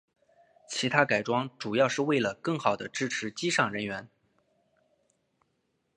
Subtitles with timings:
[0.67, 4.09] 其它改装主要是为了更好地支持机上人员。